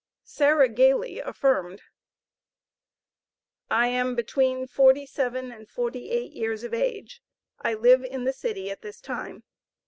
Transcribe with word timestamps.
Sarah 0.23 0.67
Gayly 0.67 1.19
affirmed. 1.19 1.83
I 3.69 3.85
am 3.89 4.15
between 4.15 4.65
forty 4.65 5.05
seven 5.05 5.51
and 5.51 5.69
forty 5.69 6.09
eight 6.09 6.31
years 6.31 6.63
of 6.63 6.73
age. 6.73 7.21
I 7.59 7.75
live 7.75 8.03
in 8.03 8.23
the 8.23 8.33
city 8.33 8.71
at 8.71 8.81
this 8.81 8.99
time. 8.99 9.43